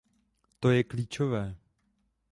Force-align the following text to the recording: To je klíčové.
To 0.59 0.69
je 0.69 0.83
klíčové. 0.83 1.55